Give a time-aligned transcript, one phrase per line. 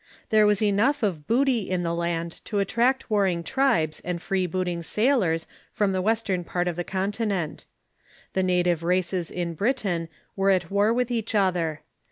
[0.31, 5.45] There was enough of booty in the land to attract warring tribes and freebooting sailors
[5.71, 7.65] from the western part of the Continent.
[8.33, 11.81] The native races in Britain were at war with each other.